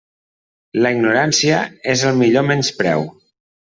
[0.85, 1.61] La ignorància
[1.97, 3.11] és el millor menyspreu.